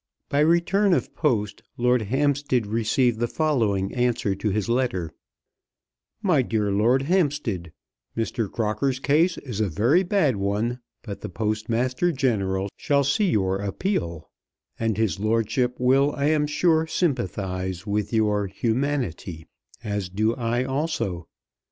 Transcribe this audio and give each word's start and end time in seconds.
B. 0.29 0.29
B." 0.29 0.29
By 0.29 0.39
return 0.39 0.93
of 0.95 1.13
post 1.13 1.61
Lord 1.77 2.01
Hampstead 2.01 2.65
received 2.65 3.19
the 3.19 3.27
following 3.27 3.93
answer 3.93 4.33
to 4.33 4.49
his 4.49 4.67
letter; 4.67 5.11
MY 6.23 6.41
DEAR 6.41 6.71
LORD 6.71 7.03
HAMPSTEAD, 7.03 7.71
Mr. 8.17 8.51
Crocker's 8.51 8.97
case 8.97 9.37
is 9.37 9.59
a 9.61 9.69
very 9.69 10.01
bad 10.01 10.37
one; 10.37 10.79
but 11.03 11.21
the 11.21 11.29
Postmaster 11.29 12.11
General 12.11 12.69
shall 12.75 13.03
see 13.03 13.29
your 13.29 13.59
appeal, 13.59 14.31
and 14.79 14.97
his 14.97 15.19
lordship 15.19 15.75
will, 15.79 16.13
I 16.13 16.29
am 16.29 16.47
sure, 16.47 16.87
sympathize 16.87 17.85
with 17.85 18.11
your 18.11 18.47
humanity 18.47 19.45
as 19.83 20.09
do 20.09 20.33
I 20.33 20.63
also. 20.63 21.27